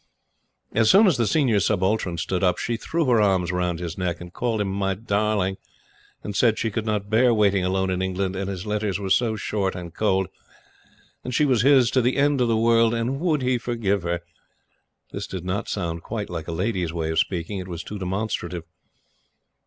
As 0.73 0.89
soon 0.89 1.05
as 1.05 1.17
the 1.17 1.27
Senior 1.27 1.59
Subaltern 1.59 2.17
stood 2.17 2.43
up, 2.43 2.57
she 2.57 2.75
threw 2.75 3.05
her 3.05 3.21
arms 3.21 3.51
round 3.51 3.77
his 3.77 3.99
neck, 3.99 4.19
and 4.19 4.33
called 4.33 4.59
him 4.59 4.67
"my 4.67 4.95
darling," 4.95 5.57
and 6.23 6.35
said 6.35 6.57
she 6.57 6.71
could 6.71 6.87
not 6.87 7.07
bear 7.11 7.31
waiting 7.35 7.63
alone 7.63 7.91
in 7.91 8.01
England, 8.01 8.35
and 8.35 8.49
his 8.49 8.65
letters 8.65 8.99
were 8.99 9.11
so 9.11 9.35
short 9.35 9.75
and 9.75 9.93
cold, 9.93 10.25
and 11.23 11.35
she 11.35 11.45
was 11.45 11.61
his 11.61 11.91
to 11.91 12.01
the 12.01 12.17
end 12.17 12.41
of 12.41 12.47
the 12.47 12.57
world, 12.57 12.95
and 12.95 13.19
would 13.19 13.43
he 13.43 13.59
forgive 13.59 14.01
her. 14.01 14.21
This 15.11 15.27
did 15.27 15.45
not 15.45 15.69
sound 15.69 16.01
quite 16.01 16.31
like 16.31 16.47
a 16.47 16.51
lady's 16.51 16.91
way 16.91 17.11
of 17.11 17.19
speaking. 17.19 17.59
It 17.59 17.67
was 17.67 17.83
too 17.83 17.99
demonstrative. 17.99 18.63